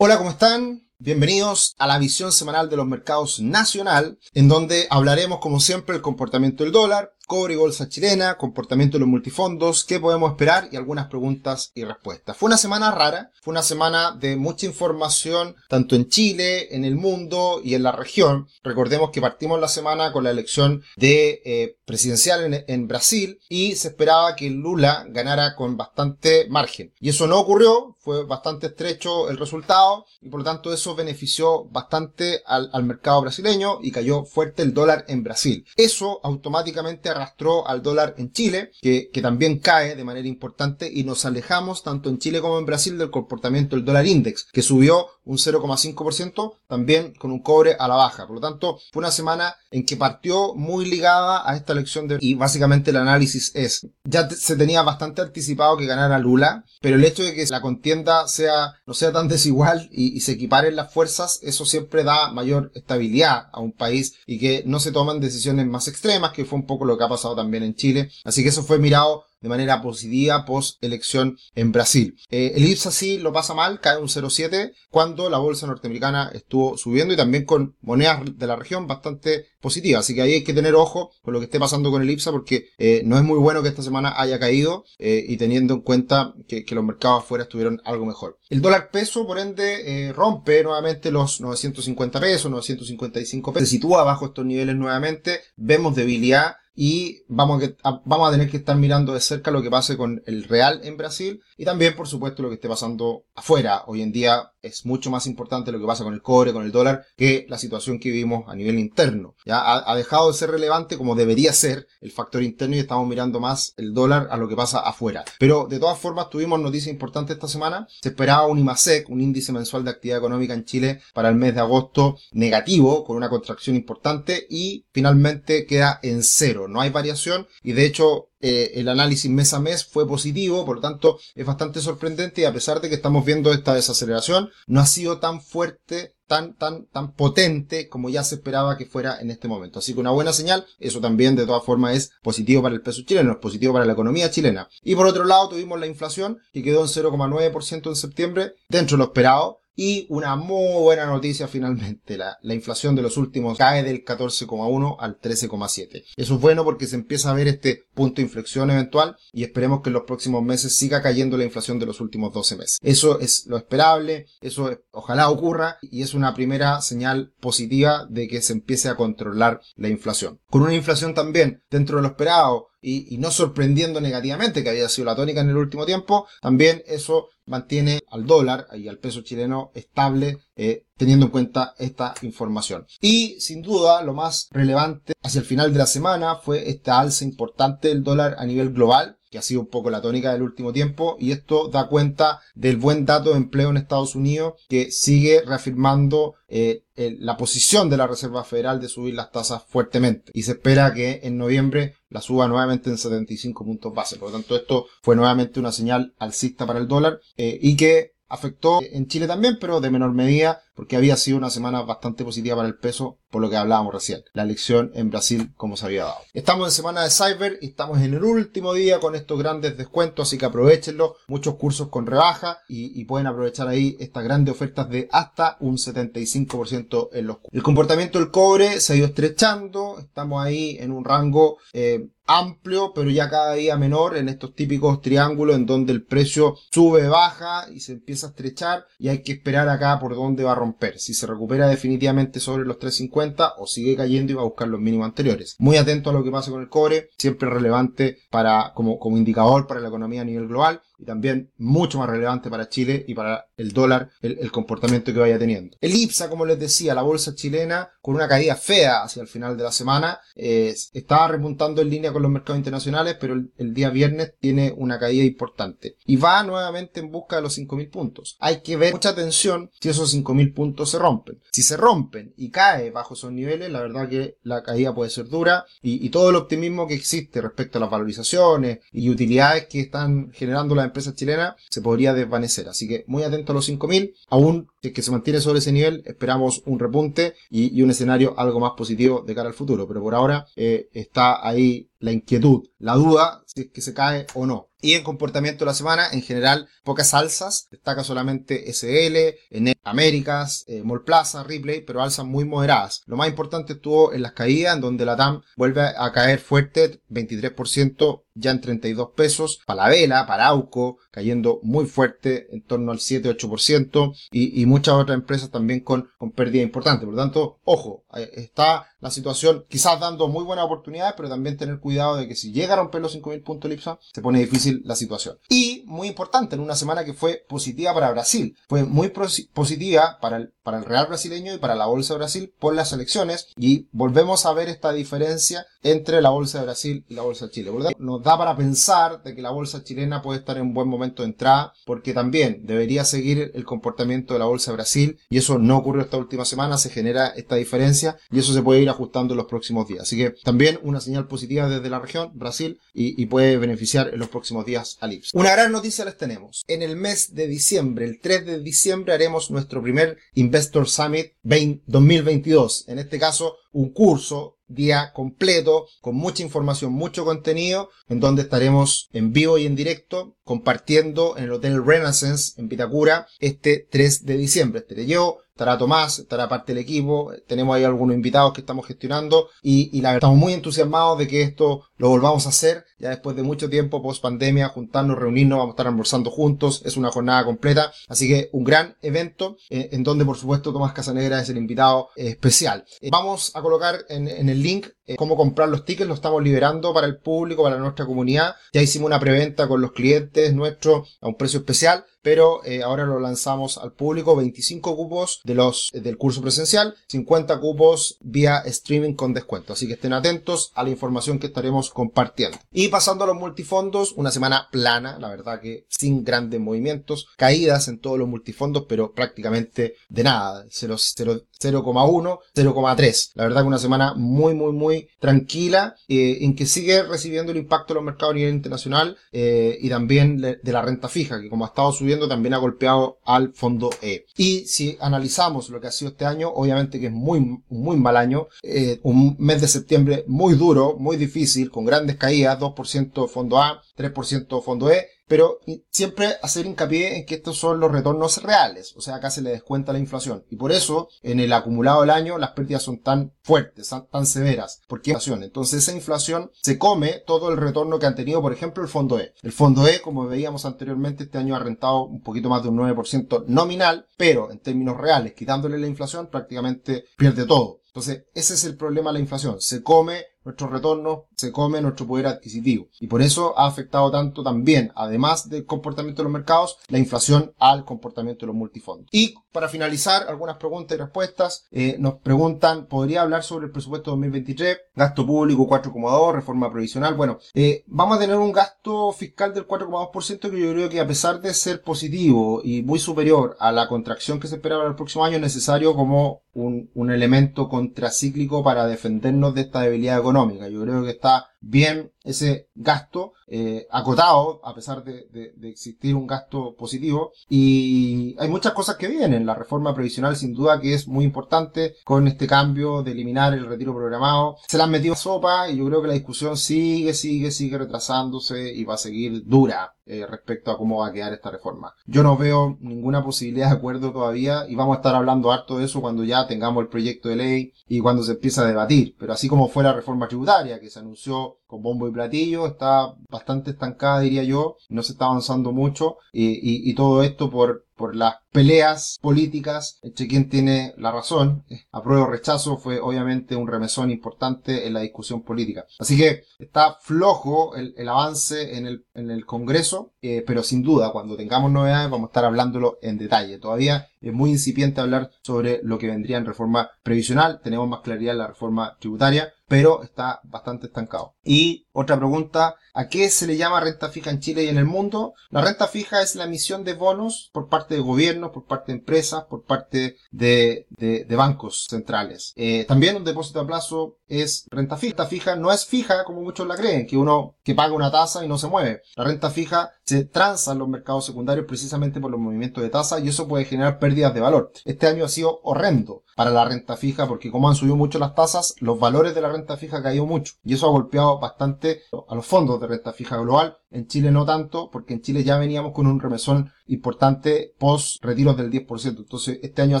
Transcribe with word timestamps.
Hola, 0.00 0.16
¿cómo 0.16 0.30
están? 0.30 0.86
Bienvenidos 0.98 1.74
a 1.76 1.88
la 1.88 1.98
visión 1.98 2.30
semanal 2.30 2.70
de 2.70 2.76
los 2.76 2.86
mercados 2.86 3.40
nacional, 3.40 4.16
en 4.32 4.46
donde 4.46 4.86
hablaremos 4.90 5.40
como 5.40 5.58
siempre 5.58 5.96
el 5.96 6.02
comportamiento 6.02 6.62
del 6.62 6.72
dólar, 6.72 7.16
cobre 7.28 7.52
y 7.52 7.56
bolsa 7.58 7.90
chilena, 7.90 8.38
comportamiento 8.38 8.96
de 8.96 9.00
los 9.00 9.08
multifondos, 9.08 9.84
qué 9.84 10.00
podemos 10.00 10.30
esperar 10.30 10.70
y 10.72 10.76
algunas 10.76 11.08
preguntas 11.08 11.70
y 11.74 11.84
respuestas. 11.84 12.34
Fue 12.36 12.46
una 12.46 12.56
semana 12.56 12.90
rara, 12.90 13.30
fue 13.42 13.52
una 13.52 13.62
semana 13.62 14.16
de 14.18 14.36
mucha 14.36 14.64
información 14.64 15.54
tanto 15.68 15.94
en 15.94 16.08
Chile, 16.08 16.74
en 16.74 16.86
el 16.86 16.96
mundo 16.96 17.60
y 17.62 17.74
en 17.74 17.82
la 17.82 17.92
región. 17.92 18.48
Recordemos 18.64 19.10
que 19.10 19.20
partimos 19.20 19.60
la 19.60 19.68
semana 19.68 20.10
con 20.10 20.24
la 20.24 20.30
elección 20.30 20.82
de 20.96 21.42
eh, 21.44 21.76
presidencial 21.84 22.64
en, 22.66 22.88
Brasil 22.88 23.38
y 23.50 23.74
se 23.74 23.88
esperaba 23.88 24.34
que 24.34 24.48
Lula 24.48 25.04
ganara 25.10 25.54
con 25.54 25.76
bastante 25.76 26.46
margen. 26.48 26.94
Y 26.98 27.10
eso 27.10 27.26
no 27.26 27.38
ocurrió, 27.38 27.96
fue 27.98 28.24
bastante 28.24 28.68
estrecho 28.68 29.28
el 29.28 29.36
resultado 29.36 30.06
y 30.22 30.30
por 30.30 30.40
lo 30.40 30.44
tanto 30.44 30.72
eso 30.72 30.94
benefició 30.94 31.64
bastante 31.64 32.40
al, 32.46 32.70
al, 32.72 32.84
mercado 32.84 33.20
brasileño 33.20 33.80
y 33.82 33.92
cayó 33.92 34.24
fuerte 34.24 34.62
el 34.62 34.72
dólar 34.72 35.04
en 35.08 35.22
Brasil. 35.22 35.66
Eso 35.76 36.20
automáticamente 36.22 37.12
arrastró 37.18 37.66
al 37.66 37.82
dólar 37.82 38.14
en 38.18 38.32
Chile, 38.32 38.70
que, 38.80 39.10
que 39.12 39.22
también 39.22 39.58
cae 39.58 39.96
de 39.96 40.04
manera 40.04 40.28
importante 40.28 40.90
y 40.92 41.04
nos 41.04 41.24
alejamos 41.24 41.82
tanto 41.82 42.08
en 42.08 42.18
Chile 42.18 42.40
como 42.40 42.58
en 42.58 42.66
Brasil 42.66 42.96
del 42.96 43.10
comportamiento 43.10 43.76
del 43.76 43.84
dólar 43.84 44.06
index, 44.06 44.46
que 44.52 44.62
subió 44.62 45.08
un 45.24 45.36
0,5%, 45.36 46.54
también 46.66 47.12
con 47.14 47.30
un 47.30 47.42
cobre 47.42 47.76
a 47.78 47.86
la 47.86 47.96
baja. 47.96 48.26
Por 48.26 48.36
lo 48.36 48.40
tanto, 48.40 48.78
fue 48.92 49.00
una 49.00 49.10
semana 49.10 49.54
en 49.70 49.84
que 49.84 49.96
partió 49.96 50.54
muy 50.54 50.86
ligada 50.86 51.48
a 51.48 51.54
esta 51.54 51.74
elección 51.74 52.08
de... 52.08 52.16
Y 52.20 52.34
básicamente 52.34 52.90
el 52.90 52.96
análisis 52.96 53.52
es, 53.54 53.86
ya 54.04 54.28
se 54.30 54.56
tenía 54.56 54.82
bastante 54.82 55.20
anticipado 55.20 55.76
que 55.76 55.84
ganara 55.84 56.18
Lula, 56.18 56.64
pero 56.80 56.96
el 56.96 57.04
hecho 57.04 57.22
de 57.22 57.34
que 57.34 57.44
la 57.46 57.60
contienda 57.60 58.26
sea, 58.26 58.74
no 58.86 58.94
sea 58.94 59.12
tan 59.12 59.28
desigual 59.28 59.90
y, 59.92 60.16
y 60.16 60.20
se 60.20 60.32
equiparen 60.32 60.76
las 60.76 60.92
fuerzas, 60.92 61.40
eso 61.42 61.66
siempre 61.66 62.04
da 62.04 62.32
mayor 62.32 62.72
estabilidad 62.74 63.48
a 63.52 63.60
un 63.60 63.72
país 63.72 64.14
y 64.26 64.38
que 64.38 64.62
no 64.66 64.80
se 64.80 64.92
toman 64.92 65.20
decisiones 65.20 65.66
más 65.66 65.88
extremas, 65.88 66.32
que 66.32 66.46
fue 66.46 66.58
un 66.58 66.66
poco 66.66 66.86
lo 66.86 66.96
que 66.96 67.04
pasado 67.08 67.36
también 67.36 67.62
en 67.62 67.74
Chile. 67.74 68.10
Así 68.24 68.42
que 68.42 68.50
eso 68.50 68.62
fue 68.62 68.78
mirado 68.78 69.24
de 69.40 69.48
manera 69.48 69.80
positiva 69.82 70.44
post 70.44 70.82
elección 70.82 71.38
en 71.54 71.72
Brasil. 71.72 72.16
Eh, 72.30 72.52
el 72.56 72.66
IPSA 72.66 72.90
sí 72.90 73.18
lo 73.18 73.32
pasa 73.32 73.54
mal, 73.54 73.80
cae 73.80 73.98
un 73.98 74.08
0,7 74.08 74.72
cuando 74.90 75.30
la 75.30 75.38
bolsa 75.38 75.66
norteamericana 75.66 76.30
estuvo 76.34 76.76
subiendo 76.76 77.14
y 77.14 77.16
también 77.16 77.44
con 77.44 77.76
monedas 77.80 78.20
de 78.36 78.46
la 78.46 78.56
región 78.56 78.86
bastante 78.86 79.46
positivas. 79.60 80.00
Así 80.00 80.14
que 80.14 80.22
ahí 80.22 80.32
hay 80.34 80.44
que 80.44 80.54
tener 80.54 80.74
ojo 80.74 81.12
con 81.22 81.34
lo 81.34 81.40
que 81.40 81.44
esté 81.44 81.60
pasando 81.60 81.90
con 81.90 82.02
el 82.02 82.10
IPSA 82.10 82.32
porque 82.32 82.70
eh, 82.78 83.02
no 83.04 83.16
es 83.16 83.24
muy 83.24 83.38
bueno 83.38 83.62
que 83.62 83.68
esta 83.68 83.82
semana 83.82 84.14
haya 84.16 84.38
caído 84.38 84.84
eh, 84.98 85.24
y 85.26 85.36
teniendo 85.36 85.74
en 85.74 85.80
cuenta 85.80 86.34
que, 86.46 86.64
que, 86.64 86.74
los 86.74 86.84
mercados 86.84 87.24
afuera 87.24 87.44
estuvieron 87.44 87.80
algo 87.84 88.06
mejor. 88.06 88.38
El 88.50 88.60
dólar 88.60 88.90
peso, 88.90 89.26
por 89.26 89.38
ende, 89.38 90.12
rompe 90.14 90.62
nuevamente 90.62 91.10
los 91.10 91.40
950 91.40 92.20
pesos, 92.20 92.50
955 92.50 93.52
pesos, 93.52 93.68
se 93.68 93.74
sitúa 93.74 94.04
bajo 94.04 94.26
estos 94.26 94.44
niveles 94.44 94.76
nuevamente, 94.76 95.40
vemos 95.56 95.96
debilidad 95.96 96.56
y 96.80 97.24
vamos 97.26 97.60
a, 97.82 98.00
vamos 98.04 98.28
a 98.28 98.30
tener 98.30 98.48
que 98.48 98.58
estar 98.58 98.76
mirando 98.76 99.12
de 99.12 99.18
cerca 99.18 99.50
lo 99.50 99.62
que 99.62 99.68
pase 99.68 99.96
con 99.96 100.22
el 100.26 100.44
real 100.44 100.78
en 100.84 100.96
Brasil 100.96 101.42
y 101.56 101.64
también, 101.64 101.96
por 101.96 102.06
supuesto, 102.06 102.40
lo 102.40 102.50
que 102.50 102.54
esté 102.54 102.68
pasando 102.68 103.24
afuera. 103.34 103.82
Hoy 103.88 104.00
en 104.00 104.12
día 104.12 104.52
es 104.62 104.84
mucho 104.86 105.10
más 105.10 105.26
importante 105.26 105.72
lo 105.72 105.80
que 105.80 105.86
pasa 105.86 106.04
con 106.04 106.14
el 106.14 106.22
cobre, 106.22 106.52
con 106.52 106.64
el 106.64 106.72
dólar, 106.72 107.04
que 107.16 107.46
la 107.48 107.58
situación 107.58 107.98
que 107.98 108.10
vivimos 108.10 108.44
a 108.48 108.54
nivel 108.54 108.78
interno. 108.78 109.34
Ya 109.44 109.62
ha, 109.64 109.96
dejado 109.96 110.28
de 110.28 110.38
ser 110.38 110.50
relevante 110.50 110.96
como 110.96 111.14
debería 111.14 111.52
ser 111.52 111.86
el 112.00 112.12
factor 112.12 112.42
interno 112.42 112.76
y 112.76 112.80
estamos 112.80 113.08
mirando 113.08 113.40
más 113.40 113.74
el 113.76 113.94
dólar 113.94 114.28
a 114.30 114.36
lo 114.36 114.48
que 114.48 114.56
pasa 114.56 114.80
afuera. 114.80 115.24
Pero 115.38 115.66
de 115.68 115.78
todas 115.78 115.98
formas 115.98 116.30
tuvimos 116.30 116.60
noticias 116.60 116.92
importantes 116.92 117.34
esta 117.34 117.48
semana. 117.48 117.86
Se 118.02 118.10
esperaba 118.10 118.46
un 118.46 118.58
IMASEC, 118.58 119.08
un 119.10 119.20
índice 119.20 119.52
mensual 119.52 119.84
de 119.84 119.90
actividad 119.90 120.18
económica 120.18 120.54
en 120.54 120.64
Chile 120.64 121.00
para 121.14 121.28
el 121.28 121.36
mes 121.36 121.54
de 121.54 121.60
agosto 121.60 122.18
negativo, 122.32 123.04
con 123.04 123.16
una 123.16 123.28
contracción 123.28 123.76
importante 123.76 124.46
y 124.48 124.86
finalmente 124.92 125.66
queda 125.66 126.00
en 126.02 126.22
cero 126.22 126.58
no 126.68 126.80
hay 126.80 126.90
variación 126.90 127.46
y 127.62 127.72
de 127.72 127.84
hecho 127.84 128.27
eh, 128.40 128.72
el 128.74 128.88
análisis 128.88 129.30
mes 129.30 129.52
a 129.54 129.60
mes 129.60 129.84
fue 129.84 130.06
positivo, 130.06 130.64
por 130.64 130.76
lo 130.76 130.82
tanto 130.82 131.18
es 131.34 131.46
bastante 131.46 131.80
sorprendente 131.80 132.42
y 132.42 132.44
a 132.44 132.52
pesar 132.52 132.80
de 132.80 132.88
que 132.88 132.94
estamos 132.94 133.24
viendo 133.24 133.52
esta 133.52 133.74
desaceleración, 133.74 134.50
no 134.66 134.80
ha 134.80 134.86
sido 134.86 135.18
tan 135.18 135.40
fuerte 135.40 136.14
tan, 136.28 136.54
tan, 136.54 136.84
tan 136.86 137.12
potente 137.12 137.88
como 137.88 138.10
ya 138.10 138.22
se 138.22 138.36
esperaba 138.36 138.76
que 138.76 138.86
fuera 138.86 139.18
en 139.20 139.30
este 139.30 139.48
momento. 139.48 139.80
Así 139.80 139.94
que 139.94 140.00
una 140.00 140.10
buena 140.10 140.32
señal, 140.32 140.66
eso 140.78 141.00
también 141.00 141.34
de 141.34 141.46
todas 141.46 141.64
formas 141.64 141.96
es 141.96 142.12
positivo 142.22 142.62
para 142.62 142.74
el 142.74 142.82
peso 142.82 143.02
chileno, 143.02 143.32
es 143.32 143.38
positivo 143.38 143.72
para 143.72 143.86
la 143.86 143.94
economía 143.94 144.30
chilena. 144.30 144.68
Y 144.82 144.94
por 144.94 145.06
otro 145.06 145.24
lado 145.24 145.48
tuvimos 145.48 145.80
la 145.80 145.86
inflación 145.86 146.38
que 146.52 146.62
quedó 146.62 146.82
en 146.82 146.88
0,9% 146.88 147.88
en 147.88 147.96
septiembre, 147.96 148.54
dentro 148.68 148.96
de 148.96 148.98
lo 148.98 149.04
esperado, 149.04 149.60
y 149.80 150.06
una 150.08 150.34
muy 150.34 150.82
buena 150.82 151.06
noticia 151.06 151.46
finalmente, 151.46 152.18
la, 152.18 152.36
la 152.42 152.54
inflación 152.54 152.96
de 152.96 153.02
los 153.02 153.16
últimos 153.16 153.56
cae 153.56 153.84
del 153.84 154.04
14,1 154.04 154.96
al 154.98 155.20
13,7. 155.20 156.02
Eso 156.16 156.34
es 156.34 156.40
bueno 156.40 156.64
porque 156.64 156.88
se 156.88 156.96
empieza 156.96 157.30
a 157.30 157.34
ver 157.34 157.46
este 157.46 157.84
punto 157.94 158.16
de 158.16 158.22
inflexión 158.22 158.72
eventual 158.72 159.16
y 159.32 159.44
esperemos 159.44 159.80
que 159.80 159.90
en 159.90 159.94
los 159.94 160.02
próximos 160.02 160.42
meses 160.42 160.76
siga 160.76 161.00
cayendo 161.00 161.36
la 161.36 161.44
inflación 161.44 161.78
de 161.78 161.86
los 161.86 162.00
últimos 162.00 162.32
12 162.32 162.56
meses. 162.56 162.78
Eso 162.82 163.20
es 163.20 163.46
lo 163.46 163.56
esperable, 163.56 164.26
eso 164.40 164.68
es, 164.68 164.80
ojalá 164.90 165.30
ocurra 165.30 165.78
y 165.80 166.02
es 166.02 166.12
una 166.12 166.34
primera 166.34 166.80
señal 166.80 167.32
positiva 167.38 168.04
de 168.10 168.26
que 168.26 168.42
se 168.42 168.54
empiece 168.54 168.88
a 168.88 168.96
controlar 168.96 169.60
la 169.76 169.88
inflación. 169.88 170.40
Con 170.50 170.62
una 170.62 170.74
inflación 170.74 171.14
también 171.14 171.62
dentro 171.70 171.98
de 171.98 172.02
lo 172.02 172.08
esperado, 172.08 172.70
y, 172.80 173.18
no 173.18 173.30
sorprendiendo 173.30 174.00
negativamente 174.00 174.62
que 174.62 174.70
había 174.70 174.88
sido 174.88 175.06
la 175.06 175.16
tónica 175.16 175.40
en 175.40 175.50
el 175.50 175.56
último 175.56 175.86
tiempo, 175.86 176.26
también 176.40 176.82
eso 176.86 177.28
mantiene 177.46 178.00
al 178.10 178.26
dólar 178.26 178.66
y 178.74 178.88
al 178.88 178.98
peso 178.98 179.22
chileno 179.22 179.70
estable 179.74 180.38
eh, 180.58 180.84
teniendo 180.96 181.26
en 181.26 181.32
cuenta 181.32 181.74
esta 181.78 182.12
información. 182.22 182.86
Y 183.00 183.40
sin 183.40 183.62
duda 183.62 184.02
lo 184.02 184.12
más 184.12 184.48
relevante 184.50 185.14
hacia 185.22 185.38
el 185.38 185.46
final 185.46 185.72
de 185.72 185.78
la 185.78 185.86
semana 185.86 186.36
fue 186.36 186.68
esta 186.68 187.00
alza 187.00 187.24
importante 187.24 187.88
del 187.88 188.02
dólar 188.02 188.36
a 188.38 188.44
nivel 188.44 188.74
global 188.74 189.18
que 189.30 189.38
ha 189.38 189.42
sido 189.42 189.60
un 189.60 189.66
poco 189.66 189.90
la 189.90 190.00
tónica 190.00 190.32
del 190.32 190.42
último 190.42 190.72
tiempo, 190.72 191.16
y 191.18 191.32
esto 191.32 191.68
da 191.68 191.88
cuenta 191.88 192.40
del 192.54 192.76
buen 192.76 193.04
dato 193.04 193.30
de 193.30 193.36
empleo 193.36 193.70
en 193.70 193.76
Estados 193.76 194.14
Unidos 194.14 194.54
que 194.68 194.90
sigue 194.90 195.42
reafirmando 195.42 196.34
eh, 196.48 196.84
la 196.96 197.36
posición 197.36 197.90
de 197.90 197.96
la 197.96 198.06
Reserva 198.06 198.44
Federal 198.44 198.80
de 198.80 198.88
subir 198.88 199.14
las 199.14 199.30
tasas 199.30 199.62
fuertemente. 199.68 200.32
Y 200.34 200.42
se 200.42 200.52
espera 200.52 200.94
que 200.94 201.20
en 201.22 201.36
noviembre 201.36 201.94
la 202.08 202.20
suba 202.20 202.48
nuevamente 202.48 202.90
en 202.90 202.98
75 202.98 203.64
puntos 203.64 203.94
base. 203.94 204.16
Por 204.16 204.30
lo 204.30 204.38
tanto, 204.38 204.56
esto 204.56 204.86
fue 205.02 205.14
nuevamente 205.14 205.60
una 205.60 205.72
señal 205.72 206.14
alcista 206.18 206.66
para 206.66 206.78
el 206.78 206.88
dólar 206.88 207.20
eh, 207.36 207.58
y 207.60 207.76
que 207.76 208.14
afectó 208.28 208.80
en 208.82 209.06
Chile 209.08 209.26
también, 209.26 209.58
pero 209.60 209.80
de 209.80 209.90
menor 209.90 210.12
medida, 210.12 210.62
porque 210.74 210.96
había 210.96 211.16
sido 211.16 211.38
una 211.38 211.50
semana 211.50 211.82
bastante 211.82 212.24
positiva 212.24 212.56
para 212.56 212.68
el 212.68 212.76
peso, 212.76 213.18
por 213.30 213.42
lo 213.42 213.50
que 213.50 213.56
hablábamos 213.56 213.92
recién. 213.92 214.22
La 214.32 214.42
elección 214.42 214.92
en 214.94 215.10
Brasil, 215.10 215.52
como 215.56 215.76
se 215.76 215.86
había 215.86 216.04
dado. 216.04 216.18
Estamos 216.34 216.68
en 216.68 216.72
semana 216.72 217.02
de 217.02 217.10
Cyber 217.10 217.58
y 217.60 217.68
estamos 217.68 217.98
en 217.98 218.14
el 218.14 218.22
último 218.22 218.74
día 218.74 219.00
con 219.00 219.14
estos 219.14 219.38
grandes 219.38 219.76
descuentos, 219.76 220.28
así 220.28 220.38
que 220.38 220.46
aprovechenlo. 220.46 221.16
Muchos 221.26 221.56
cursos 221.56 221.88
con 221.88 222.06
rebaja 222.06 222.58
y, 222.68 223.04
pueden 223.08 223.26
aprovechar 223.26 223.68
ahí 223.68 223.96
estas 224.00 224.22
grandes 224.24 224.54
ofertas 224.54 224.90
de 224.90 225.08
hasta 225.10 225.56
un 225.60 225.78
75% 225.78 227.08
en 227.12 227.26
los 227.26 227.38
El 227.50 227.62
comportamiento 227.62 228.18
del 228.18 228.30
cobre 228.30 228.80
se 228.80 228.92
ha 228.92 228.96
ido 228.96 229.06
estrechando, 229.06 229.98
estamos 229.98 230.44
ahí 230.44 230.76
en 230.78 230.92
un 230.92 231.04
rango 231.04 231.56
eh, 231.72 232.08
amplio, 232.28 232.92
pero 232.94 233.10
ya 233.10 233.28
cada 233.28 233.54
día 233.54 233.76
menor 233.76 234.16
en 234.16 234.28
estos 234.28 234.54
típicos 234.54 235.00
triángulos 235.00 235.56
en 235.56 235.66
donde 235.66 235.92
el 235.92 236.04
precio 236.04 236.54
sube, 236.70 237.08
baja 237.08 237.66
y 237.72 237.80
se 237.80 237.92
empieza 237.92 238.26
a 238.26 238.30
estrechar 238.30 238.84
y 238.98 239.08
hay 239.08 239.22
que 239.22 239.32
esperar 239.32 239.68
acá 239.68 239.98
por 239.98 240.14
dónde 240.14 240.44
va 240.44 240.52
a 240.52 240.56
romper. 240.56 240.98
Si 240.98 241.14
se 241.14 241.26
recupera 241.26 241.66
definitivamente 241.66 242.38
sobre 242.38 242.64
los 242.64 242.78
350 242.78 243.54
o 243.58 243.66
sigue 243.66 243.96
cayendo 243.96 244.32
y 244.32 244.34
va 244.36 244.42
a 244.42 244.46
buscar 244.46 244.68
los 244.68 244.80
mínimos 244.80 245.06
anteriores. 245.06 245.56
Muy 245.58 245.78
atento 245.78 246.10
a 246.10 246.12
lo 246.12 246.22
que 246.22 246.30
pasa 246.30 246.50
con 246.50 246.60
el 246.60 246.68
cobre, 246.68 247.10
siempre 247.16 247.48
relevante 247.48 248.18
para, 248.30 248.72
como, 248.74 248.98
como 248.98 249.16
indicador 249.16 249.66
para 249.66 249.80
la 249.80 249.88
economía 249.88 250.20
a 250.20 250.26
nivel 250.26 250.48
global 250.48 250.82
y 250.98 251.04
también 251.04 251.52
mucho 251.56 251.98
más 251.98 252.10
relevante 252.10 252.50
para 252.50 252.68
Chile 252.68 253.04
y 253.06 253.14
para 253.14 253.46
el 253.56 253.72
dólar 253.72 254.10
el, 254.20 254.50
comportamiento 254.50 255.12
que 255.12 255.18
vaya 255.20 255.38
teniendo. 255.38 255.76
El 255.80 255.94
IPSA, 255.94 256.28
como 256.28 256.44
les 256.44 256.58
decía, 256.58 256.94
la 256.94 257.02
bolsa 257.02 257.34
chilena 257.34 257.90
con 258.00 258.14
una 258.14 258.28
caída 258.28 258.56
fea 258.56 259.02
hacia 259.02 259.22
el 259.22 259.28
final 259.28 259.56
de 259.56 259.64
la 259.64 259.72
semana, 259.72 260.20
eh, 260.34 260.74
estaba 260.92 261.28
repuntando 261.28 261.82
en 261.82 261.90
línea 261.90 262.12
con 262.12 262.22
los 262.22 262.30
mercados 262.30 262.58
internacionales, 262.58 263.16
pero 263.20 263.34
el, 263.34 263.74
día 263.74 263.90
viernes 263.90 264.34
tiene 264.40 264.74
una 264.76 264.98
caída 264.98 265.24
importante 265.24 265.96
y 266.04 266.16
va 266.16 266.42
nuevamente 266.42 267.00
en 267.00 267.12
busca 267.12 267.36
de 267.36 267.42
los 267.42 267.56
5.000 267.58 267.90
puntos. 267.90 268.36
Hay 268.40 268.62
que 268.62 268.76
ver 268.76 268.94
mucha 268.94 269.10
atención 269.10 269.70
si 269.80 269.90
esos 269.90 270.14
5.000 270.14 270.54
puntos 270.54 270.90
se 270.90 270.98
rompen. 270.98 271.40
Si 271.52 271.62
se 271.62 271.76
rompen 271.76 272.32
y 272.36 272.50
cae 272.50 272.90
bajo 272.90 273.14
esos 273.14 273.30
niveles, 273.30 273.70
la 273.70 273.80
verdad 273.80 274.08
que 274.08 274.38
la 274.42 274.62
caída 274.62 274.94
puede 274.94 275.10
ser 275.10 275.28
dura 275.28 275.64
y, 275.82 276.04
y 276.04 276.08
todo 276.08 276.30
el 276.30 276.36
optimismo 276.36 276.88
que 276.88 276.94
existe 276.94 277.40
respecto 277.40 277.78
a 277.78 277.82
las 277.82 277.90
valorizaciones 277.90 278.80
y 278.90 279.10
utilidades 279.10 279.66
que 279.66 279.80
están 279.80 280.32
generando 280.32 280.74
las 280.74 280.87
empresa 280.88 281.14
chilena 281.14 281.56
se 281.70 281.80
podría 281.80 282.14
desvanecer. 282.14 282.68
Así 282.68 282.88
que 282.88 283.04
muy 283.06 283.22
atento 283.22 283.52
a 283.52 283.54
los 283.54 283.68
5.000. 283.68 284.14
Aún 284.28 284.68
que 284.80 285.02
se 285.02 285.10
mantiene 285.10 285.40
sobre 285.40 285.58
ese 285.58 285.72
nivel, 285.72 286.02
esperamos 286.06 286.62
un 286.66 286.78
repunte 286.78 287.34
y, 287.50 287.80
un 287.82 287.90
escenario 287.90 288.34
algo 288.38 288.60
más 288.60 288.72
positivo 288.76 289.24
de 289.26 289.34
cara 289.34 289.48
al 289.48 289.54
futuro. 289.54 289.86
Pero 289.86 290.02
por 290.02 290.14
ahora 290.14 290.46
eh, 290.56 290.88
está 290.92 291.46
ahí 291.46 291.88
la 292.00 292.12
inquietud, 292.12 292.68
la 292.78 292.94
duda, 292.94 293.42
que 293.72 293.80
se 293.80 293.94
cae 293.94 294.26
o 294.34 294.46
no. 294.46 294.68
Y 294.80 294.92
en 294.92 295.02
comportamiento 295.02 295.64
de 295.64 295.70
la 295.70 295.74
semana, 295.74 296.08
en 296.12 296.22
general, 296.22 296.68
pocas 296.84 297.12
alzas. 297.12 297.66
Destaca 297.70 298.04
solamente 298.04 298.72
SL, 298.72 299.16
en 299.50 299.74
Américas, 299.82 300.64
eh, 300.68 300.84
Plaza, 301.04 301.42
Ripley, 301.42 301.80
pero 301.80 302.00
alzas 302.00 302.26
muy 302.26 302.44
moderadas. 302.44 303.02
Lo 303.06 303.16
más 303.16 303.28
importante 303.28 303.72
estuvo 303.72 304.12
en 304.12 304.22
las 304.22 304.32
caídas, 304.32 304.76
en 304.76 304.80
donde 304.80 305.04
la 305.04 305.16
TAM 305.16 305.42
vuelve 305.56 305.82
a 305.82 306.12
caer 306.12 306.38
fuerte, 306.38 307.02
23%, 307.10 308.22
ya 308.34 308.52
en 308.52 308.60
32 308.60 309.10
pesos. 309.16 309.60
Palavela, 309.66 310.26
Parauco, 310.26 310.98
cayendo 311.10 311.58
muy 311.64 311.86
fuerte, 311.86 312.46
en 312.54 312.62
torno 312.62 312.92
al 312.92 312.98
7-8%, 312.98 314.14
y, 314.30 314.62
y, 314.62 314.66
muchas 314.66 314.94
otras 314.94 315.18
empresas 315.18 315.50
también 315.50 315.80
con, 315.80 316.08
con 316.18 316.30
pérdida 316.30 316.62
importante. 316.62 317.04
Por 317.04 317.14
lo 317.14 317.20
tanto, 317.20 317.58
ojo, 317.64 318.04
está 318.14 318.86
la 319.00 319.10
situación 319.10 319.64
quizás 319.68 319.98
dando 320.00 320.28
muy 320.28 320.44
buenas 320.44 320.64
oportunidades, 320.64 321.14
pero 321.16 321.28
también 321.28 321.56
tener 321.56 321.80
cuidado 321.80 322.16
de 322.16 322.28
que 322.28 322.34
si 322.34 322.52
llega 322.52 322.74
a 322.74 322.78
romper 322.78 323.00
los 323.00 323.16
5.000 323.16 323.42
puntos 323.48 323.70
Lipsa, 323.70 323.98
se 324.12 324.22
pone 324.22 324.40
difícil 324.40 324.82
la 324.84 324.94
situación. 324.94 325.38
Y 325.48 325.82
muy 325.86 326.06
importante, 326.06 326.54
en 326.54 326.60
una 326.60 326.76
semana 326.76 327.04
que 327.04 327.14
fue 327.14 327.44
positiva 327.48 327.94
para 327.94 328.10
Brasil, 328.10 328.54
fue 328.68 328.84
muy 328.84 329.08
positiva 329.08 330.18
para 330.20 330.36
el, 330.36 330.52
para 330.62 330.78
el 330.78 330.84
Real 330.84 331.06
brasileño 331.06 331.54
y 331.54 331.58
para 331.58 331.74
la 331.74 331.86
Bolsa 331.86 332.14
de 332.14 332.18
Brasil 332.18 332.54
por 332.58 332.74
las 332.74 332.92
elecciones 332.92 333.48
y 333.56 333.88
volvemos 333.90 334.44
a 334.44 334.52
ver 334.52 334.68
esta 334.68 334.92
diferencia 334.92 335.66
entre 335.82 336.20
la 336.20 336.30
Bolsa 336.30 336.58
de 336.58 336.64
Brasil 336.64 337.04
y 337.08 337.14
la 337.14 337.22
Bolsa 337.22 337.46
de 337.46 337.52
Chile. 337.52 337.72
Nos 337.98 338.22
da 338.22 338.36
para 338.36 338.56
pensar 338.56 339.22
de 339.22 339.34
que 339.34 339.42
la 339.42 339.50
Bolsa 339.50 339.82
chilena 339.82 340.22
puede 340.22 340.40
estar 340.40 340.56
en 340.56 340.64
un 340.64 340.74
buen 340.74 340.88
momento 340.88 341.22
de 341.22 341.28
entrada 341.28 341.72
porque 341.86 342.12
también 342.12 342.66
debería 342.66 343.04
seguir 343.04 343.50
el 343.54 343.64
comportamiento 343.64 344.34
de 344.34 344.40
la 344.40 344.46
Bolsa 344.46 344.70
de 344.70 344.76
Brasil 344.76 345.18
y 345.30 345.38
eso 345.38 345.58
no 345.58 345.78
ocurrió 345.78 346.02
esta 346.02 346.16
última 346.18 346.44
semana, 346.44 346.76
se 346.76 346.90
genera 346.90 347.28
esta 347.28 347.56
diferencia 347.56 348.18
y 348.30 348.38
eso 348.38 348.52
se 348.52 348.62
puede 348.62 348.82
ir 348.82 348.90
ajustando 348.90 349.34
en 349.34 349.38
los 349.38 349.46
próximos 349.46 349.88
días. 349.88 350.02
Así 350.02 350.16
que 350.16 350.34
también 350.44 350.78
una 350.82 351.00
señal 351.00 351.26
positiva 351.26 351.68
desde 351.68 351.90
la 351.90 352.00
región, 352.00 352.32
Brasil, 352.34 352.80
y, 352.92 353.26
puede 353.26 353.37
beneficiar 353.38 354.10
en 354.12 354.18
los 354.18 354.28
próximos 354.28 354.64
días 354.64 354.98
al 355.00 355.12
IPS. 355.12 355.34
Una 355.34 355.52
gran 355.52 355.72
noticia 355.72 356.04
les 356.04 356.16
tenemos. 356.16 356.64
En 356.68 356.82
el 356.82 356.96
mes 356.96 357.34
de 357.34 357.46
diciembre, 357.46 358.04
el 358.04 358.20
3 358.20 358.46
de 358.46 358.60
diciembre, 358.60 359.14
haremos 359.14 359.50
nuestro 359.50 359.82
primer 359.82 360.18
Investor 360.34 360.88
Summit 360.88 361.32
2022. 361.42 362.88
En 362.88 362.98
este 362.98 363.18
caso, 363.18 363.56
un 363.72 363.90
curso 363.90 364.58
día 364.68 365.12
completo, 365.14 365.86
con 366.00 366.14
mucha 366.14 366.42
información, 366.42 366.92
mucho 366.92 367.24
contenido, 367.24 367.90
en 368.08 368.20
donde 368.20 368.42
estaremos 368.42 369.08
en 369.12 369.32
vivo 369.32 369.58
y 369.58 369.66
en 369.66 369.74
directo 369.74 370.36
compartiendo 370.44 371.36
en 371.36 371.44
el 371.44 371.52
Hotel 371.52 371.84
Renaissance 371.84 372.60
en 372.60 372.68
Pitacura 372.68 373.26
este 373.38 373.86
3 373.90 374.26
de 374.26 374.36
diciembre. 374.36 374.80
Estaré 374.80 375.06
yo, 375.06 375.38
estará 375.58 375.76
Tomás, 375.76 376.20
estará 376.20 376.48
parte 376.48 376.72
del 376.72 376.80
equipo, 376.80 377.32
tenemos 377.48 377.74
ahí 377.74 377.82
algunos 377.82 378.14
invitados 378.14 378.52
que 378.52 378.60
estamos 378.60 378.86
gestionando 378.86 379.48
y, 379.60 379.90
y 379.92 380.00
la 380.02 380.10
verdad 380.10 380.28
estamos 380.28 380.38
muy 380.38 380.52
entusiasmados 380.52 381.18
de 381.18 381.26
que 381.26 381.42
esto 381.42 381.82
lo 381.96 382.10
volvamos 382.10 382.46
a 382.46 382.50
hacer 382.50 382.84
ya 383.00 383.10
después 383.10 383.34
de 383.34 383.42
mucho 383.42 383.68
tiempo 383.68 384.00
post 384.00 384.22
pandemia, 384.22 384.68
juntarnos, 384.68 385.18
reunirnos, 385.18 385.58
vamos 385.58 385.72
a 385.72 385.74
estar 385.74 385.86
almorzando 385.88 386.30
juntos, 386.30 386.82
es 386.84 386.96
una 386.96 387.10
jornada 387.10 387.44
completa, 387.44 387.92
así 388.06 388.28
que 388.28 388.50
un 388.52 388.62
gran 388.62 388.96
evento 389.02 389.56
eh, 389.68 389.88
en 389.90 390.04
donde 390.04 390.24
por 390.24 390.36
supuesto 390.36 390.72
Tomás 390.72 390.92
Casanegra 390.92 391.40
es 391.40 391.48
el 391.48 391.56
invitado 391.56 392.10
eh, 392.14 392.28
especial. 392.28 392.84
Eh, 393.00 393.08
vamos 393.10 393.50
a 393.54 393.62
colocar 393.62 394.04
en, 394.08 394.28
en 394.28 394.48
el 394.48 394.62
link 394.62 394.86
cómo 395.16 395.36
comprar 395.36 395.68
los 395.68 395.84
tickets, 395.84 396.08
lo 396.08 396.14
estamos 396.14 396.42
liberando 396.42 396.92
para 396.92 397.06
el 397.06 397.18
público, 397.18 397.62
para 397.62 397.78
nuestra 397.78 398.06
comunidad, 398.06 398.56
ya 398.72 398.82
hicimos 398.82 399.06
una 399.06 399.20
preventa 399.20 399.68
con 399.68 399.80
los 399.80 399.92
clientes 399.92 400.54
nuestros 400.54 401.18
a 401.20 401.28
un 401.28 401.36
precio 401.36 401.60
especial, 401.60 402.04
pero 402.22 402.64
eh, 402.64 402.82
ahora 402.82 403.04
lo 403.04 403.20
lanzamos 403.20 403.78
al 403.78 403.92
público, 403.92 404.36
25 404.36 404.96
cupos 404.96 405.40
de 405.44 405.54
los 405.54 405.90
del 405.92 406.18
curso 406.18 406.42
presencial, 406.42 406.94
50 407.08 407.58
cupos 407.60 408.18
vía 408.20 408.58
streaming 408.66 409.14
con 409.14 409.32
descuento, 409.32 409.72
así 409.72 409.86
que 409.86 409.94
estén 409.94 410.12
atentos 410.12 410.72
a 410.74 410.82
la 410.82 410.90
información 410.90 411.38
que 411.38 411.46
estaremos 411.46 411.90
compartiendo. 411.90 412.58
Y 412.72 412.88
pasando 412.88 413.24
a 413.24 413.28
los 413.28 413.36
multifondos, 413.36 414.12
una 414.12 414.30
semana 414.30 414.68
plana, 414.70 415.18
la 415.18 415.28
verdad 415.28 415.60
que 415.60 415.86
sin 415.88 416.24
grandes 416.24 416.60
movimientos, 416.60 417.28
caídas 417.36 417.88
en 417.88 417.98
todos 417.98 418.18
los 418.18 418.28
multifondos, 418.28 418.84
pero 418.88 419.12
prácticamente 419.12 419.94
de 420.08 420.22
nada, 420.22 420.66
0,1, 420.66 422.38
0,3. 422.54 423.30
La 423.34 423.44
verdad 423.44 423.60
que 423.62 423.66
una 423.66 423.78
semana 423.78 424.14
muy, 424.14 424.54
muy, 424.54 424.72
muy 424.72 424.97
tranquila, 425.18 425.94
eh, 426.08 426.38
en 426.42 426.54
que 426.54 426.66
sigue 426.66 427.02
recibiendo 427.02 427.52
el 427.52 427.58
impacto 427.58 427.92
de 427.92 427.96
los 427.96 428.04
mercados 428.04 428.32
a 428.32 428.36
nivel 428.36 428.54
internacional 428.54 429.16
eh, 429.32 429.78
y 429.80 429.88
también 429.88 430.38
de, 430.38 430.58
la 430.62 430.82
renta 430.82 431.08
fija, 431.08 431.40
que 431.40 431.48
como 431.48 431.64
ha 431.64 431.68
estado 431.68 431.92
subiendo 431.92 432.28
también 432.28 432.54
ha 432.54 432.58
golpeado 432.58 433.18
al 433.24 433.52
fondo 433.54 433.90
E. 434.02 434.26
Y 434.36 434.66
si 434.66 434.96
analizamos 435.00 435.70
lo 435.70 435.80
que 435.80 435.88
ha 435.88 435.92
sido 435.92 436.10
este 436.10 436.24
año, 436.24 436.50
obviamente 436.50 437.00
que 437.00 437.06
es 437.06 437.12
muy, 437.12 437.62
muy 437.68 437.96
mal 437.96 438.16
año, 438.16 438.48
eh, 438.62 439.00
un 439.02 439.36
mes 439.38 439.60
de 439.60 439.68
septiembre 439.68 440.24
muy 440.26 440.54
duro, 440.54 440.96
muy 440.98 441.16
difícil, 441.16 441.70
con 441.70 441.84
grandes 441.84 442.16
caídas, 442.16 442.58
2% 442.58 443.28
fondo 443.28 443.60
A, 443.60 443.82
3% 443.96 444.62
fondo 444.62 444.90
E, 444.90 445.06
pero 445.28 445.60
siempre 445.90 446.36
hacer 446.42 446.66
hincapié 446.66 447.18
en 447.18 447.26
que 447.26 447.36
estos 447.36 447.58
son 447.58 447.78
los 447.78 447.92
retornos 447.92 448.42
reales, 448.42 448.94
o 448.96 449.00
sea, 449.00 449.16
acá 449.16 449.30
se 449.30 449.42
le 449.42 449.50
descuenta 449.50 449.92
la 449.92 449.98
inflación. 449.98 450.44
Y 450.50 450.56
por 450.56 450.72
eso, 450.72 451.08
en 451.22 451.40
el 451.40 451.52
acumulado 451.52 452.00
del 452.00 452.10
año, 452.10 452.38
las 452.38 452.50
pérdidas 452.50 452.82
son 452.82 452.98
tan 452.98 453.32
fuertes, 453.42 453.94
tan, 454.10 454.26
severas, 454.26 454.82
porque 454.88 455.10
inflación. 455.10 455.42
Entonces 455.42 455.82
esa 455.82 455.92
inflación 455.96 456.50
se 456.60 456.78
come 456.78 457.22
todo 457.26 457.50
el 457.50 457.56
retorno 457.56 457.98
que 457.98 458.06
han 458.06 458.14
tenido, 458.14 458.42
por 458.42 458.52
ejemplo, 458.52 458.82
el 458.82 458.88
fondo 458.88 459.18
E. 459.18 459.34
El 459.42 459.52
fondo 459.52 459.86
E, 459.86 460.00
como 460.00 460.26
veíamos 460.26 460.64
anteriormente, 460.64 461.24
este 461.24 461.38
año 461.38 461.54
ha 461.54 461.60
rentado 461.60 462.04
un 462.04 462.22
poquito 462.22 462.48
más 462.48 462.62
de 462.62 462.70
un 462.70 462.78
9% 462.78 463.44
nominal, 463.46 464.06
pero 464.16 464.50
en 464.50 464.58
términos 464.60 464.96
reales, 464.96 465.34
quitándole 465.34 465.78
la 465.78 465.86
inflación, 465.86 466.28
prácticamente 466.28 467.04
pierde 467.16 467.46
todo. 467.46 467.80
Entonces, 467.88 468.26
ese 468.34 468.54
es 468.54 468.64
el 468.64 468.76
problema 468.76 469.10
de 469.10 469.14
la 469.14 469.20
inflación. 469.20 469.60
Se 469.60 469.82
come 469.82 470.24
nuestro 470.48 470.68
retorno, 470.68 471.26
se 471.36 471.52
come 471.52 471.80
nuestro 471.80 472.06
poder 472.06 472.26
adquisitivo. 472.26 472.88
Y 473.00 473.06
por 473.06 473.22
eso 473.22 473.58
ha 473.58 473.66
afectado 473.66 474.10
tanto 474.10 474.42
también, 474.42 474.92
además 474.94 475.48
del 475.48 475.66
comportamiento 475.66 476.22
de 476.22 476.24
los 476.24 476.32
mercados, 476.32 476.78
la 476.88 476.98
inflación 476.98 477.52
al 477.58 477.84
comportamiento 477.84 478.40
de 478.40 478.48
los 478.48 478.56
multifondos. 478.56 479.08
Y 479.12 479.34
para 479.52 479.68
finalizar, 479.68 480.26
algunas 480.28 480.56
preguntas 480.56 480.96
y 480.96 481.00
respuestas. 481.00 481.66
Eh, 481.70 481.96
nos 481.98 482.14
preguntan, 482.14 482.86
¿podría 482.86 483.22
hablar 483.22 483.42
sobre 483.42 483.66
el 483.66 483.72
presupuesto 483.72 484.12
2023? 484.12 484.78
Gasto 484.94 485.26
público 485.26 485.68
4,2, 485.68 486.32
reforma 486.32 486.70
previsional. 486.72 487.14
Bueno, 487.14 487.38
eh, 487.54 487.84
vamos 487.86 488.16
a 488.16 488.20
tener 488.20 488.36
un 488.36 488.52
gasto 488.52 489.12
fiscal 489.12 489.52
del 489.52 489.66
4,2% 489.66 490.50
que 490.50 490.60
yo 490.60 490.72
creo 490.72 490.88
que 490.88 491.00
a 491.00 491.06
pesar 491.06 491.40
de 491.40 491.52
ser 491.54 491.82
positivo 491.82 492.60
y 492.64 492.82
muy 492.82 492.98
superior 492.98 493.56
a 493.60 493.72
la 493.72 493.88
contracción 493.88 494.40
que 494.40 494.48
se 494.48 494.56
espera 494.56 494.76
para 494.76 494.90
el 494.90 494.96
próximo 494.96 495.24
año, 495.24 495.36
es 495.36 495.42
necesario 495.42 495.94
como 495.94 496.42
un, 496.54 496.90
un 496.94 497.10
elemento 497.10 497.68
contracíclico 497.68 498.62
para 498.62 498.86
defendernos 498.86 499.54
de 499.54 499.62
esta 499.62 499.80
debilidad 499.80 500.18
económica. 500.18 500.37
Yo 500.46 500.82
creo 500.82 501.02
que 501.04 501.10
está 501.10 501.48
bien 501.60 502.12
ese 502.24 502.68
gasto 502.74 503.32
eh, 503.46 503.86
acotado, 503.90 504.60
a 504.62 504.74
pesar 504.74 505.02
de, 505.02 505.54
existir 505.62 506.14
un 506.14 506.26
gasto 506.26 506.74
positivo. 506.76 507.32
Y 507.48 508.36
hay 508.38 508.48
muchas 508.48 508.72
cosas 508.72 508.96
que 508.96 509.08
vienen. 509.08 509.46
La 509.46 509.54
reforma 509.54 509.94
previsional, 509.94 510.36
sin 510.36 510.52
duda, 510.52 510.80
que 510.80 510.94
es 510.94 511.08
muy 511.08 511.24
importante 511.24 511.94
con 512.04 512.28
este 512.28 512.46
cambio 512.46 513.02
de 513.02 513.12
eliminar 513.12 513.54
el 513.54 513.66
retiro 513.66 513.94
programado. 513.94 514.56
Se 514.66 514.76
la 514.76 514.84
han 514.84 514.90
metido 514.90 515.14
a 515.14 515.16
sopa 515.16 515.70
y 515.70 515.78
yo 515.78 515.86
creo 515.86 516.02
que 516.02 516.08
la 516.08 516.14
discusión 516.14 516.56
sigue, 516.56 517.14
sigue, 517.14 517.50
sigue 517.50 517.78
retrasándose 517.78 518.72
y 518.74 518.84
va 518.84 518.94
a 518.94 518.98
seguir 518.98 519.44
dura 519.46 519.94
eh, 520.04 520.26
respecto 520.26 520.70
a 520.70 520.78
cómo 520.78 520.98
va 520.98 521.08
a 521.08 521.12
quedar 521.12 521.32
esta 521.32 521.50
reforma. 521.50 521.94
Yo 522.06 522.22
no 522.22 522.36
veo 522.36 522.78
ninguna 522.80 523.24
posibilidad 523.24 523.68
de 523.68 523.76
acuerdo 523.76 524.12
todavía 524.12 524.64
y 524.68 524.74
vamos 524.74 524.96
a 524.96 525.00
estar 525.00 525.14
hablando 525.14 525.52
harto 525.52 525.78
de 525.78 525.84
eso 525.84 526.00
cuando 526.00 526.24
ya 526.24 526.46
tengamos 526.46 526.82
el 526.82 526.88
proyecto 526.88 527.28
de 527.28 527.36
ley 527.36 527.72
y 527.88 528.00
cuando 528.00 528.22
se 528.22 528.32
empiece 528.32 528.60
a 528.60 528.64
debatir. 528.64 529.16
Pero 529.18 529.32
así 529.32 529.48
como 529.48 529.68
fue 529.68 529.84
la 529.84 529.92
reforma 529.92 530.28
tributaria 530.28 530.80
que 530.80 530.90
se 530.90 530.98
anunció 530.98 531.47
con 531.66 531.82
bombo 531.82 532.08
y 532.08 532.12
platillo, 532.12 532.66
está 532.66 533.14
bastante 533.28 533.72
estancada 533.72 534.20
diría 534.20 534.42
yo, 534.42 534.76
no 534.88 535.02
se 535.02 535.12
está 535.12 535.26
avanzando 535.26 535.72
mucho 535.72 536.16
y, 536.32 536.94
todo 536.94 537.22
esto 537.22 537.50
por 537.50 538.16
las 538.16 538.36
peleas 538.52 539.18
políticas 539.20 539.98
entre 540.02 540.26
quien 540.26 540.48
tiene 540.48 540.94
la 540.96 541.12
razón. 541.12 541.64
Apruebo 541.92 542.24
o 542.24 542.30
rechazo 542.30 542.76
fue 542.76 543.00
obviamente 543.00 543.54
un 543.54 543.68
remesón 543.68 544.10
importante 544.10 544.86
en 544.86 544.94
la 544.94 545.00
discusión 545.00 545.42
política. 545.42 545.84
Así 545.98 546.16
que 546.16 546.44
está 546.58 546.96
flojo 547.00 547.76
el, 547.76 548.08
avance 548.08 548.76
en 548.76 548.86
el, 548.86 549.06
en 549.14 549.30
el 549.30 549.44
Congreso, 549.44 550.12
eh, 550.22 550.42
pero 550.46 550.62
sin 550.62 550.82
duda 550.82 551.12
cuando 551.12 551.36
tengamos 551.36 551.70
novedades 551.70 552.10
vamos 552.10 552.28
a 552.28 552.30
estar 552.30 552.44
hablándolo 552.44 552.98
en 553.02 553.18
detalle. 553.18 553.58
Todavía 553.58 554.08
es 554.20 554.32
muy 554.32 554.50
incipiente 554.50 555.00
hablar 555.00 555.30
sobre 555.42 555.80
lo 555.82 555.98
que 555.98 556.08
vendría 556.08 556.38
en 556.38 556.46
reforma 556.46 556.90
previsional. 557.02 557.60
Tenemos 557.62 557.88
más 557.88 558.00
claridad 558.00 558.32
en 558.32 558.38
la 558.38 558.46
reforma 558.48 558.96
tributaria, 558.98 559.52
pero 559.68 560.02
está 560.02 560.40
bastante 560.44 560.86
estancado. 560.86 561.34
Y 561.44 561.86
otra 561.92 562.16
pregunta, 562.16 562.76
¿a 562.94 563.08
qué 563.08 563.28
se 563.28 563.46
le 563.46 563.56
llama 563.56 563.80
renta 563.80 564.08
fija 564.08 564.30
en 564.30 564.40
Chile 564.40 564.64
y 564.64 564.68
en 564.68 564.78
el 564.78 564.86
mundo? 564.86 565.34
La 565.50 565.60
renta 565.60 565.86
fija 565.86 566.22
es 566.22 566.34
la 566.34 566.44
emisión 566.44 566.84
de 566.84 566.94
bonos 566.94 567.50
por 567.52 567.68
parte 567.68 567.94
de 567.94 568.00
gobiernos, 568.00 568.50
por 568.50 568.64
parte 568.64 568.92
de 568.92 568.98
empresas, 568.98 569.44
por 569.44 569.64
parte 569.64 570.16
de, 570.30 570.86
de, 570.90 571.36
bancos 571.36 571.86
centrales. 571.88 572.52
Eh, 572.56 572.84
también 572.88 573.16
un 573.16 573.24
depósito 573.24 573.60
a 573.60 573.66
plazo 573.66 574.17
es 574.28 574.66
renta 574.70 574.96
fija. 574.96 575.26
Fija 575.26 575.56
no 575.56 575.72
es 575.72 575.86
fija 575.86 576.24
como 576.24 576.42
muchos 576.42 576.66
la 576.66 576.76
creen, 576.76 577.06
que 577.06 577.16
uno 577.16 577.56
que 577.62 577.74
paga 577.74 577.94
una 577.94 578.10
tasa 578.10 578.44
y 578.44 578.48
no 578.48 578.58
se 578.58 578.68
mueve. 578.68 579.02
La 579.16 579.24
renta 579.24 579.50
fija 579.50 579.92
se 580.04 580.24
transa 580.24 580.72
en 580.72 580.78
los 580.78 580.88
mercados 580.88 581.26
secundarios 581.26 581.66
precisamente 581.66 582.20
por 582.20 582.30
los 582.30 582.40
movimientos 582.40 582.82
de 582.82 582.90
tasa 582.90 583.20
y 583.20 583.28
eso 583.28 583.48
puede 583.48 583.64
generar 583.64 583.98
pérdidas 583.98 584.34
de 584.34 584.40
valor. 584.40 584.72
Este 584.84 585.06
año 585.06 585.24
ha 585.24 585.28
sido 585.28 585.60
horrendo 585.62 586.24
para 586.36 586.50
la 586.50 586.64
renta 586.64 586.96
fija 586.96 587.26
porque 587.26 587.50
como 587.50 587.68
han 587.68 587.74
subido 587.74 587.96
mucho 587.96 588.18
las 588.18 588.34
tasas, 588.34 588.74
los 588.80 588.98
valores 588.98 589.34
de 589.34 589.40
la 589.40 589.50
renta 589.50 589.76
fija 589.76 589.98
han 589.98 590.02
caído 590.02 590.24
mucho 590.24 590.54
y 590.64 590.74
eso 590.74 590.86
ha 590.86 590.90
golpeado 590.90 591.38
bastante 591.38 592.02
a 592.28 592.34
los 592.34 592.46
fondos 592.46 592.80
de 592.80 592.86
renta 592.86 593.12
fija 593.12 593.36
global. 593.38 593.78
En 593.90 594.06
Chile 594.06 594.30
no 594.30 594.44
tanto 594.44 594.90
porque 594.90 595.14
en 595.14 595.22
Chile 595.22 595.44
ya 595.44 595.58
veníamos 595.58 595.92
con 595.92 596.06
un 596.06 596.20
remesón 596.20 596.72
importante 596.88 597.74
post 597.78 598.22
retiros 598.24 598.56
del 598.56 598.70
10%. 598.70 599.18
Entonces 599.18 599.58
este 599.62 599.82
año 599.82 599.96
ha 599.96 600.00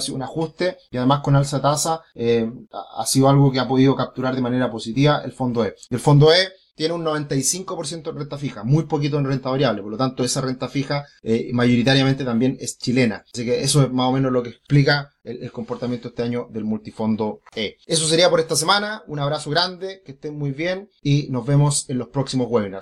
sido 0.00 0.16
un 0.16 0.22
ajuste 0.22 0.78
y 0.90 0.96
además 0.96 1.20
con 1.20 1.36
alza 1.36 1.60
tasa 1.60 2.02
eh, 2.14 2.50
ha 2.96 3.06
sido 3.06 3.28
algo 3.28 3.52
que 3.52 3.60
ha 3.60 3.68
podido 3.68 3.94
capturar 3.94 4.34
de 4.34 4.42
manera 4.42 4.70
positiva 4.70 5.22
el 5.24 5.32
fondo 5.32 5.64
E. 5.64 5.74
el 5.90 6.00
fondo 6.00 6.32
E 6.32 6.48
tiene 6.78 6.94
un 6.94 7.04
95% 7.04 8.02
de 8.04 8.12
renta 8.12 8.38
fija, 8.38 8.62
muy 8.62 8.84
poquito 8.84 9.18
en 9.18 9.24
renta 9.24 9.50
variable, 9.50 9.82
por 9.82 9.90
lo 9.90 9.96
tanto 9.96 10.22
esa 10.22 10.40
renta 10.40 10.68
fija 10.68 11.04
eh, 11.24 11.50
mayoritariamente 11.52 12.24
también 12.24 12.56
es 12.60 12.78
chilena. 12.78 13.24
Así 13.34 13.44
que 13.44 13.62
eso 13.62 13.82
es 13.82 13.90
más 13.90 14.06
o 14.06 14.12
menos 14.12 14.30
lo 14.30 14.44
que 14.44 14.50
explica 14.50 15.10
el, 15.24 15.50
comportamiento 15.50 16.08
este 16.08 16.22
año 16.22 16.46
del 16.50 16.64
multifondo 16.64 17.40
E. 17.56 17.78
Eso 17.84 18.06
sería 18.06 18.30
por 18.30 18.38
esta 18.38 18.54
semana, 18.54 19.02
un 19.08 19.18
abrazo 19.18 19.50
grande, 19.50 20.02
que 20.06 20.12
estén 20.12 20.38
muy 20.38 20.52
bien 20.52 20.88
y 21.02 21.26
nos 21.30 21.44
vemos 21.44 21.90
en 21.90 21.98
los 21.98 22.08
próximos 22.08 22.46
webinars. 22.48 22.76